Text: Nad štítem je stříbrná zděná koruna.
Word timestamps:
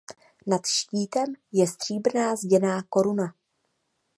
Nad 0.47 0.65
štítem 0.65 1.33
je 1.51 1.67
stříbrná 1.67 2.35
zděná 2.35 2.83
koruna. 2.89 3.35